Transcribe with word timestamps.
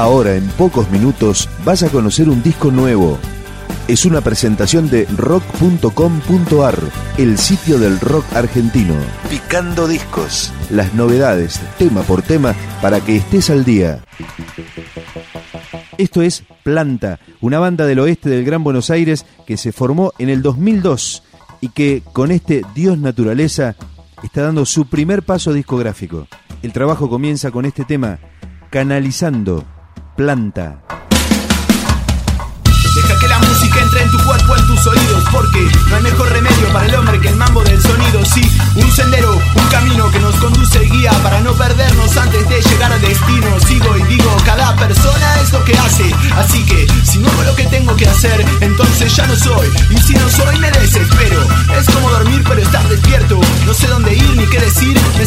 Ahora, 0.00 0.34
en 0.34 0.48
pocos 0.52 0.90
minutos, 0.90 1.46
vas 1.62 1.82
a 1.82 1.90
conocer 1.90 2.30
un 2.30 2.42
disco 2.42 2.70
nuevo. 2.70 3.18
Es 3.86 4.06
una 4.06 4.22
presentación 4.22 4.88
de 4.88 5.04
rock.com.ar, 5.14 6.78
el 7.18 7.36
sitio 7.36 7.78
del 7.78 8.00
rock 8.00 8.24
argentino. 8.32 8.94
Picando 9.28 9.86
discos. 9.86 10.54
Las 10.70 10.94
novedades, 10.94 11.60
tema 11.76 12.00
por 12.00 12.22
tema, 12.22 12.54
para 12.80 13.02
que 13.02 13.16
estés 13.16 13.50
al 13.50 13.66
día. 13.66 14.02
Esto 15.98 16.22
es 16.22 16.44
Planta, 16.62 17.20
una 17.42 17.58
banda 17.58 17.84
del 17.84 17.98
oeste 17.98 18.30
del 18.30 18.46
Gran 18.46 18.64
Buenos 18.64 18.88
Aires 18.88 19.26
que 19.46 19.58
se 19.58 19.70
formó 19.70 20.14
en 20.18 20.30
el 20.30 20.40
2002 20.40 21.24
y 21.60 21.68
que 21.68 22.02
con 22.14 22.30
este 22.30 22.62
Dios 22.74 22.96
Naturaleza 22.96 23.76
está 24.22 24.44
dando 24.44 24.64
su 24.64 24.86
primer 24.86 25.24
paso 25.24 25.52
discográfico. 25.52 26.26
El 26.62 26.72
trabajo 26.72 27.10
comienza 27.10 27.50
con 27.50 27.66
este 27.66 27.84
tema, 27.84 28.18
Canalizando 28.70 29.66
Deja 32.94 33.18
que 33.20 33.28
la 33.28 33.38
música 33.38 33.80
entre 33.80 34.02
en 34.02 34.10
tu 34.10 34.18
cuerpo, 34.24 34.56
en 34.56 34.66
tus 34.66 34.86
oídos, 34.86 35.24
porque 35.30 35.66
no 35.88 35.96
hay 35.96 36.02
mejor 36.02 36.28
remedio 36.28 36.72
para 36.72 36.86
el 36.86 36.94
hombre 36.96 37.20
que 37.20 37.28
el 37.28 37.36
mambo 37.36 37.62
del 37.62 37.80
sonido. 37.80 38.24
Sí, 38.26 38.42
un 38.74 38.90
sendero, 38.90 39.32
un 39.32 39.68
camino 39.70 40.10
que 40.10 40.18
nos 40.18 40.34
conduce 40.36 40.84
y 40.84 40.90
guía 40.90 41.12
para 41.22 41.40
no 41.40 41.52
perdernos 41.52 42.16
antes 42.16 42.48
de 42.48 42.60
llegar 42.60 42.92
al 42.92 43.00
destino. 43.00 43.60
Sigo 43.60 43.96
y 43.96 44.02
digo, 44.02 44.36
cada 44.44 44.74
persona 44.76 45.40
es 45.40 45.52
lo 45.52 45.64
que 45.64 45.78
hace. 45.78 46.12
Así 46.36 46.64
que, 46.66 46.86
si 47.04 47.18
no 47.18 47.30
hago 47.30 47.44
lo 47.44 47.54
que 47.54 47.66
tengo 47.66 47.94
que 47.96 48.08
hacer, 48.08 48.44
entonces 48.60 49.14
ya 49.14 49.26
no 49.26 49.36
soy. 49.36 49.68
Y 49.90 49.98
si 49.98 50.14
no 50.14 50.28
soy, 50.28 50.58
me 50.58 50.70
desespero. 50.72 51.40
Es 51.78 51.86
como 51.86 52.10
dormir, 52.10 52.42
pero 52.46 52.60
estar 52.60 52.86
despierto. 52.88 53.40
No 53.66 53.72
sé 53.72 53.86
dónde 53.86 54.14
ir 54.14 54.36
ni 54.36 54.46
qué 54.46 54.58
decir. 54.58 55.00
Me 55.16 55.24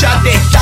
metamorfosis 0.00 0.52
ya 0.54 0.57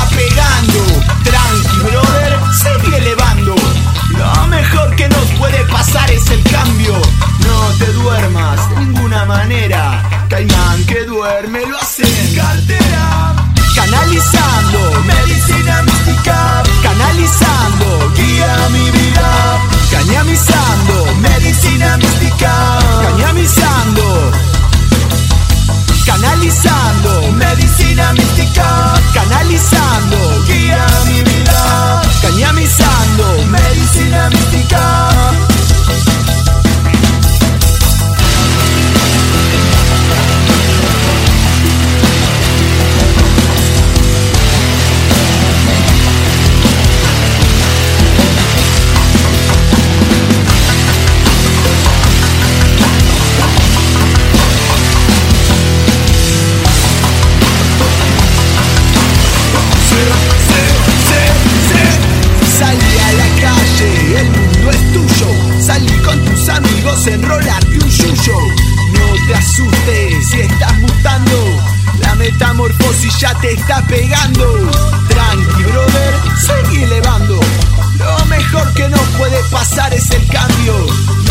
pasar 79.51 79.93
es 79.93 80.09
el 80.11 80.25
cambio. 80.27 80.73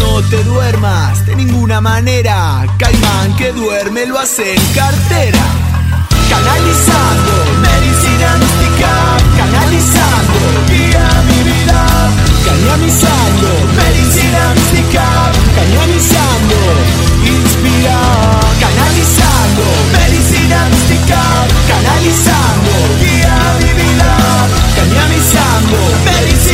No 0.00 0.22
te 0.28 0.43
duermas 0.44 1.25
de 1.27 1.37
ninguna 1.37 1.81
manera. 1.81 2.66
Caimán 2.78 3.37
que 3.37 3.53
duerme 3.53 4.06
lo 4.06 4.19
hace 4.19 4.54
en 4.54 4.62
cartera. 4.75 5.41
Canalizando 6.28 7.32
medicina 7.62 8.37
mística, 8.37 8.93
canalizando 9.37 10.38
guía 10.69 11.09
mi 11.28 11.43
vida, 11.50 11.82
cañamizando 12.44 13.49
medicina 13.77 14.54
mística, 14.54 15.04
cañamizando 15.54 16.56
inspira, 17.22 18.00
canalizando 18.60 19.65
medicina 19.93 20.69
mística, 20.69 21.22
canalizando 21.69 22.72
guía 23.00 23.38
mi 23.62 23.72
vida, 23.81 24.16
cañamizando 24.75 25.77
medicina 26.04 26.45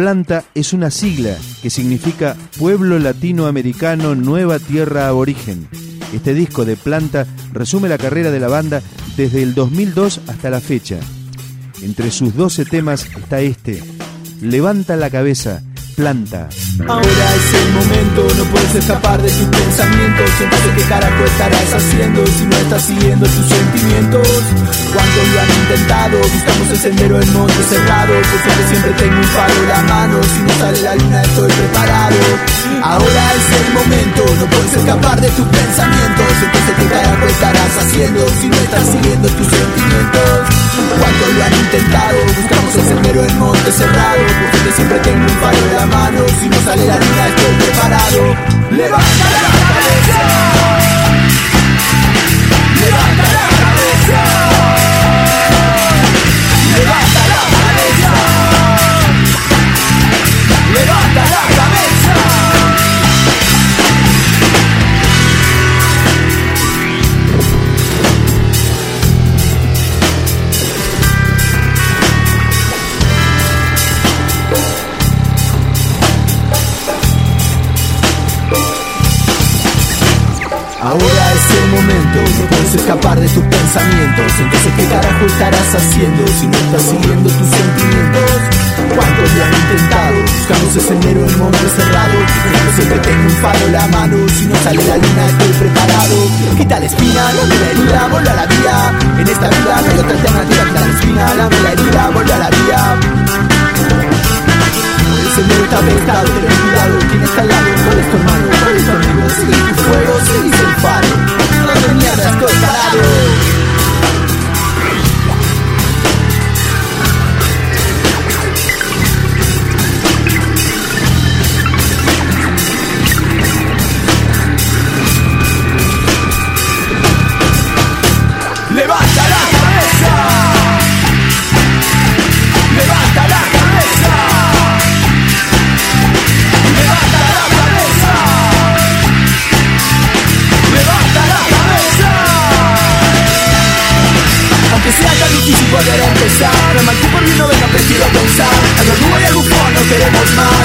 Planta 0.00 0.44
es 0.54 0.72
una 0.72 0.90
sigla 0.90 1.36
que 1.60 1.68
significa 1.68 2.34
Pueblo 2.58 2.98
Latinoamericano 2.98 4.14
Nueva 4.14 4.58
Tierra 4.58 5.08
Aborigen. 5.08 5.68
Este 6.14 6.32
disco 6.32 6.64
de 6.64 6.76
Planta 6.76 7.26
resume 7.52 7.90
la 7.90 7.98
carrera 7.98 8.30
de 8.30 8.40
la 8.40 8.48
banda 8.48 8.80
desde 9.18 9.42
el 9.42 9.52
2002 9.52 10.22
hasta 10.26 10.48
la 10.48 10.62
fecha. 10.62 10.98
Entre 11.82 12.10
sus 12.10 12.34
12 12.34 12.64
temas 12.64 13.10
está 13.14 13.42
este, 13.42 13.82
Levanta 14.40 14.96
la 14.96 15.10
cabeza, 15.10 15.62
Planta. 15.96 16.48
Ahora 16.88 17.26
es 17.36 17.54
el 17.54 17.72
momento, 17.72 18.34
no 18.36 18.44
puedes 18.50 18.74
escapar 18.74 19.20
de 19.20 19.28
tus 19.28 19.48
pensamientos. 19.48 20.30
Entonces, 20.40 20.70
¿qué 20.76 20.82
carajo 20.88 21.24
estarás 21.24 21.72
haciendo 21.74 22.26
si 22.26 22.44
no 22.44 22.56
estás 22.56 22.82
siguiendo 22.82 23.26
tus 23.26 23.46
sentimientos? 23.46 24.28
¿Cuántos 24.94 25.28
lo 25.32 25.40
han 25.40 25.50
intentado? 25.62 26.18
Buscamos 26.18 26.70
el 26.70 26.78
sendero 26.78 27.20
en 27.20 27.32
monte 27.32 27.62
cerrado. 27.68 28.14
Por 28.14 28.40
suerte 28.42 28.68
siempre 28.68 28.92
tengo 28.92 29.16
un 29.18 29.24
faro 29.24 29.54
en 29.54 29.68
la 29.68 29.82
mano. 29.82 30.16
Si 30.22 30.40
no 30.40 30.52
sale 30.58 30.82
la 30.82 30.94
luna, 30.96 31.22
estoy 31.22 31.50
preparado. 31.52 32.20
Ahora 32.82 33.24
es 33.36 33.46
el 33.60 33.74
momento, 33.74 34.22
no 34.40 34.46
puedes 34.46 34.74
escapar 34.74 35.20
de 35.20 35.28
tus 35.28 35.46
pensamientos. 35.46 36.32
Entonces, 36.42 36.74
¿qué 36.78 36.86
carajo 36.86 37.26
estarás 37.26 37.76
haciendo 37.76 38.20
si 38.40 38.48
no 38.48 38.56
estás 38.56 38.84
siguiendo 38.86 39.28
tus 39.28 39.46
sentimientos? 39.46 40.39
Cuántos 40.98 41.34
lo 41.34 41.44
han 41.44 41.54
intentado, 41.54 42.18
buscamos 42.26 42.74
el 42.76 42.82
sendero 42.82 43.24
en 43.24 43.38
monte 43.38 43.72
cerrado, 43.72 44.22
porque 44.52 44.72
siempre 44.72 44.98
tengo 45.00 45.20
un 45.20 45.28
faro 45.40 45.56
en 45.56 45.76
la 45.76 45.86
mano, 45.86 46.20
si 46.40 46.48
no 46.48 46.60
sale 46.62 46.86
la 46.86 46.96
luna 46.96 47.28
estoy 47.28 47.54
preparado. 47.56 48.36
Levanta. 48.70 50.29
Estarás 85.40 85.74
haciendo 85.74 86.26
si 86.28 86.46
no 86.48 86.58
estás 86.58 86.82
siguiendo 86.82 87.30
tus 87.30 87.48
sentimientos 87.48 88.40
¿Cuántos 88.92 89.32
lo 89.32 89.44
han 89.44 89.54
intentado? 89.56 90.16
Buscamos 90.20 90.76
el 90.76 90.82
sendero 90.82 91.20
en 91.24 91.38
monte 91.38 91.66
cerrado 91.76 92.18
Yo 92.52 92.72
siempre 92.76 92.98
tengo 92.98 93.24
un 93.24 93.36
faro 93.40 93.64
en 93.64 93.72
la 93.72 93.86
mano 93.88 94.16
Si 94.28 94.44
no 94.44 94.56
sale 94.56 94.84
la 94.84 94.96
luna 95.00 95.22
estoy 95.32 95.52
preparado 95.64 96.16
Quita 96.58 96.80
la 96.80 96.86
espina, 96.86 97.22
no 97.32 97.42
me 97.48 97.56
la 97.56 97.70
herida, 97.72 98.08
vuelve 98.10 98.30
a 98.30 98.36
la 98.36 98.46
vía 98.52 98.76
En 99.16 99.28
esta 99.28 99.48
vida 99.48 99.80
no 99.80 99.88
hay 99.88 99.98
otra 99.98 100.12
alternativa 100.12 100.62
Quita 100.68 100.80
la 100.80 100.92
espina, 100.92 101.34
dame 101.34 101.60
la 101.64 101.72
herida, 101.72 102.10
vuelve 102.12 102.32
a 102.32 102.38
la 102.38 102.50
vía 102.50 102.80
el 105.20 105.36
sendero 105.36 105.64
está 105.64 105.78
apestado, 105.78 106.24
ten 106.24 106.56
cuidado, 106.60 106.98
¿quién 107.08 107.22
está 107.22 107.40
al 107.40 107.48
lado? 107.48 107.66
¿Cuál 107.86 107.98
es 107.98 108.10
tu 108.10 108.16
hermano? 108.16 108.46
¿Cuál 108.62 108.76
es 108.76 108.84
tu 108.84 108.90
amigo? 108.90 109.30
Sigue 109.30 109.72
tu 109.72 109.82
fuego, 109.82 110.12
sigue 110.26 110.60
el 110.60 110.74
faro 110.82 111.08
¿Dónde 111.66 111.94
mierda 111.94 112.30
estoy 112.30 112.54
parado? 112.60 113.59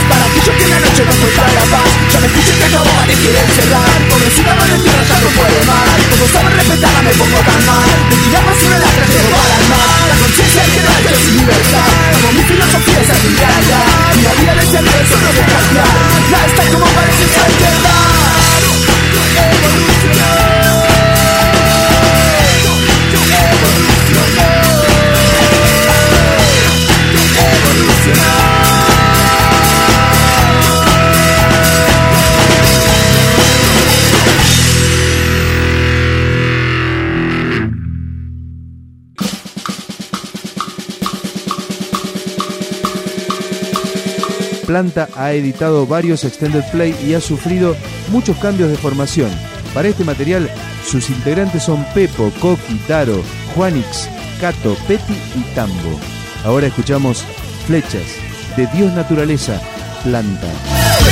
Para 0.09 0.25
aquellos 0.25 0.55
que 0.55 0.67
la 0.67 0.79
noche 0.79 1.01
no 1.05 1.11
encuentra 1.11 1.47
la 1.53 1.65
paz. 1.73 1.89
Ya 2.11 2.19
me 2.19 2.27
escuché 2.27 2.53
que 2.57 2.65
acabo 2.65 2.95
te 3.05 3.13
quieren 3.13 3.47
cerrar 3.55 3.89
Pobrecita 4.09 4.53
Valentina 4.55 5.01
ya 5.09 5.17
no 5.19 5.29
puede 5.37 5.59
más. 5.65 5.99
Como 6.09 6.25
saben 6.33 6.53
respetarla 6.57 7.01
me 7.01 7.13
pongo 7.13 7.39
tan 7.45 7.61
mal 7.65 7.89
De 8.09 8.15
tirar 8.15 8.45
basura 8.45 8.77
la 8.79 8.89
traje 8.95 9.19
para 9.33 9.55
el 9.59 9.65
mar 9.69 9.99
La 10.09 10.15
conciencia 10.15 10.61
es 10.63 10.69
que 10.73 10.81
no 10.81 10.89
hay 10.95 11.03
sin 11.25 11.37
libertad. 11.37 11.91
Como 12.13 12.27
mi 12.33 12.43
filosofía 12.43 12.99
es 13.01 13.09
arbitraria 13.09 13.79
Y 14.15 14.21
la 14.25 14.33
vida 14.39 14.53
de 14.55 14.65
ser 14.71 14.85
eso 14.85 15.15
no 15.21 15.29
es 15.29 15.37
cambiar 15.53 15.97
Ya 16.31 16.39
está 16.45 16.63
como 16.71 16.85
parece 16.95 17.25
ser 17.35 17.49
verdad 17.59 18.05
Planta 44.75 45.07
ha 45.15 45.31
editado 45.31 45.87
varios 45.87 46.25
extended 46.25 46.61
play 46.69 46.93
y 47.07 47.13
ha 47.13 47.21
sufrido 47.21 47.77
muchos 48.11 48.35
cambios 48.39 48.69
de 48.69 48.75
formación. 48.75 49.31
Para 49.73 49.87
este 49.87 50.03
material, 50.03 50.49
sus 50.85 51.09
integrantes 51.09 51.63
son 51.63 51.85
Pepo, 51.93 52.29
Coqui, 52.41 52.75
Taro, 52.85 53.23
Juanix, 53.55 54.09
Cato, 54.41 54.75
Peti 54.85 55.13
y 55.33 55.55
Tambo. 55.55 55.97
Ahora 56.43 56.67
escuchamos 56.67 57.23
Flechas, 57.65 58.17
de 58.57 58.67
Dios 58.75 58.91
Naturaleza, 58.91 59.61
Planta. 60.03 60.51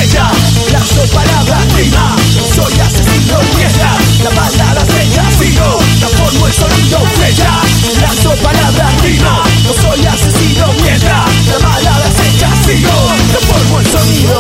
Flecha, 0.04 0.30
lazo, 0.74 1.02
palabra, 1.14 1.60
rima 1.78 2.16
Soy 2.54 2.78
asesino, 2.78 3.40
piedra 3.56 3.98
La 4.22 4.30
palabra 4.32 4.84
flecha, 4.86 5.24
sigo 5.40 5.80
Transformo 5.98 6.48
el 6.48 6.54
sonido, 6.54 7.00
flecha 7.16 7.62
Lazo, 8.02 8.36
palabra, 8.44 8.92
rima 9.02 9.44
No 9.64 9.74
soy 9.82 10.06
asesino, 10.06 10.68
piedra 10.84 11.24
La 11.48 11.58
palabra 11.58 12.12
flecha, 12.18 12.50
sigo 12.66 12.92
Transformo 13.32 13.80
el 13.80 13.86
sonido. 13.86 14.40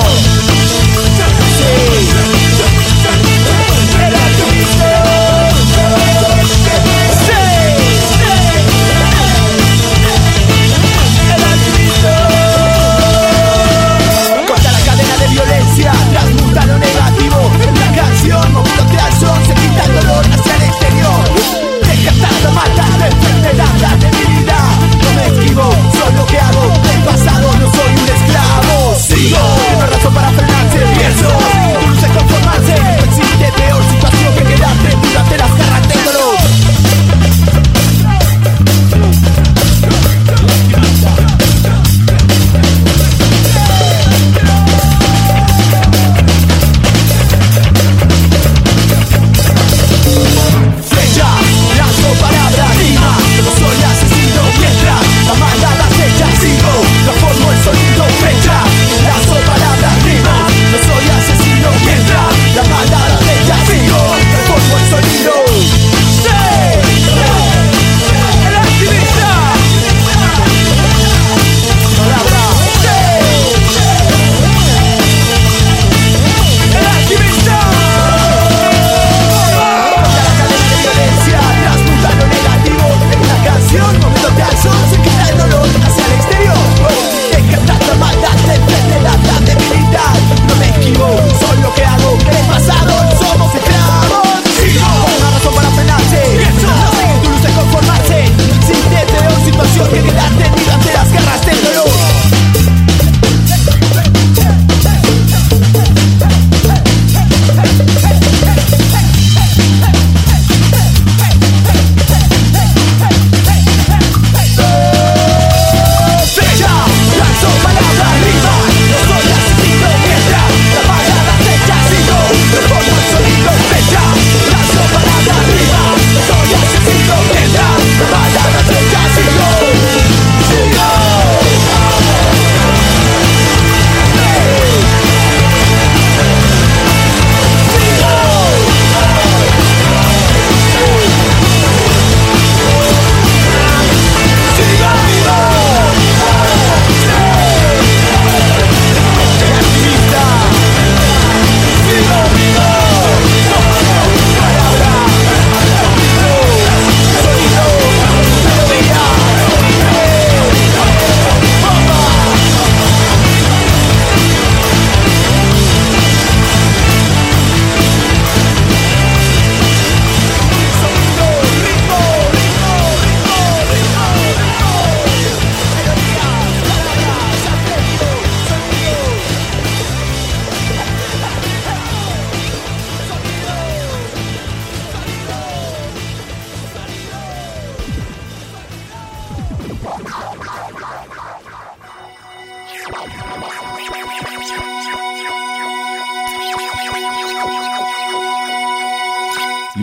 Sí 1.57 2.32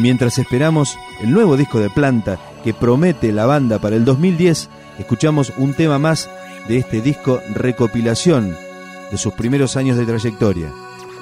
mientras 0.00 0.38
esperamos 0.38 0.98
el 1.20 1.30
nuevo 1.30 1.56
disco 1.56 1.78
de 1.78 1.90
Planta 1.90 2.38
que 2.64 2.74
promete 2.74 3.32
la 3.32 3.46
banda 3.46 3.78
para 3.78 3.96
el 3.96 4.04
2010, 4.04 4.68
escuchamos 4.98 5.52
un 5.56 5.74
tema 5.74 5.98
más 5.98 6.28
de 6.68 6.78
este 6.78 7.00
disco 7.00 7.40
recopilación 7.54 8.56
de 9.10 9.18
sus 9.18 9.34
primeros 9.34 9.76
años 9.76 9.96
de 9.96 10.06
trayectoria. 10.06 10.72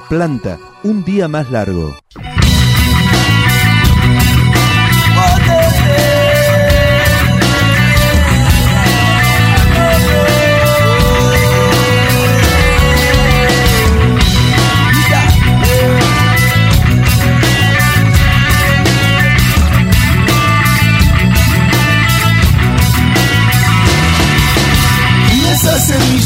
Planta, 0.09 0.59
un 0.85 1.05
día 1.05 1.29
más 1.29 1.51
largo. 1.51 1.97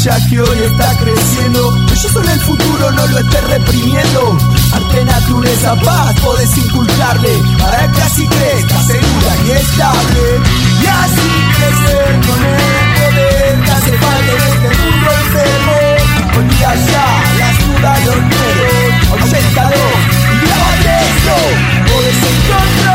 Semilla 0.02 0.28
que 0.28 0.40
hoy 0.40 0.58
está 0.64 0.96
creciendo. 0.98 1.76
Yo 1.88 2.08
son 2.08 2.28
el 2.28 2.40
futuro, 2.40 2.90
no 2.92 3.06
lo 3.06 3.18
esté 3.18 3.40
reprimiendo. 3.42 4.38
Arte, 4.72 5.04
naturaleza, 5.04 5.76
paz, 5.76 6.14
podés 6.20 6.56
inculcarle 6.56 7.42
para 7.58 7.90
que 7.92 8.02
así 8.02 8.26
crezca 8.26 8.82
segura 8.82 9.36
y 9.46 9.50
estable. 9.50 10.40
Y 10.82 10.86
así 10.86 11.30
crecer 11.56 12.20
con 12.26 12.44
el 12.44 12.86
poder 12.96 13.60
que 13.64 13.70
hace 13.70 13.92
falta 13.98 14.32
en 14.32 14.42
este 14.52 14.68
mundo 14.82 15.06
enfermo. 15.24 15.76
Olvida 16.38 16.74
ya 16.74 17.08
las 17.38 17.56
dudas, 17.66 18.04
los 18.06 18.16
miedos, 18.16 19.22
aumentalo 19.22 19.84
y 20.32 20.46
grabate 20.46 20.92
esto. 21.12 21.36
Podés 21.92 22.20
encontrar, 22.32 22.91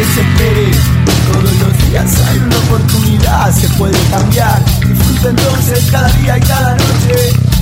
desesperes. 0.00 0.76
Todos 1.32 1.52
los 1.60 1.88
días 1.88 2.10
hay 2.28 2.38
una 2.38 2.56
oportunidad, 2.56 3.54
se 3.54 3.68
puede 3.70 3.98
cambiar. 4.10 4.64
Disfruta 4.86 5.28
entonces 5.28 5.88
cada 5.90 6.08
día 6.18 6.38
y 6.38 6.40
cada 6.40 6.72
noche. 6.72 7.16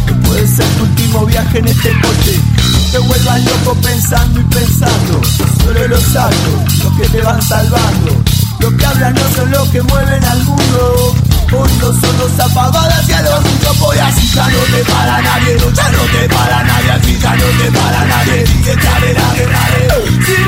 Que 0.06 0.14
puede 0.26 0.46
ser 0.46 0.66
tu 0.76 0.84
último 0.84 1.26
viaje 1.26 1.58
en 1.58 1.68
este 1.68 1.90
coche. 2.00 2.40
No 2.72 2.78
te 2.92 2.98
vuelvas 2.98 3.44
loco 3.44 3.74
pensando 3.82 4.40
y 4.40 4.44
pensando. 4.44 5.20
Solo 5.62 5.88
los 5.88 6.16
actos, 6.16 6.78
los 6.84 6.92
que 6.94 7.08
te 7.08 7.20
van 7.22 7.42
salvando. 7.42 8.22
Los 8.60 8.72
que 8.74 8.86
hablan 8.86 9.14
no 9.14 9.36
son 9.36 9.50
los 9.50 9.68
que 9.68 9.82
mueven 9.82 10.24
al 10.24 10.44
mundo. 10.44 11.14
No 11.50 11.92
son 11.92 12.18
los 12.18 12.38
apagadas 12.40 13.08
y 13.08 13.12
a 13.12 13.22
los 13.22 13.42
muchos 13.42 13.78
voy 13.78 13.98
así 13.98 14.28
ya 14.34 14.48
no 14.48 14.58
te 14.58 14.84
para 14.84 15.22
nadie, 15.22 15.54
no, 15.54 15.70
ya 15.72 15.90
no 15.90 16.02
te 16.02 16.28
para 16.28 16.62
nadie, 16.62 16.90
así 16.90 17.18
ya 17.18 17.36
no 17.36 17.44
te 17.44 17.70
para 17.70 18.04
nadie, 18.04 18.44
que 18.64 18.76
te 18.76 20.47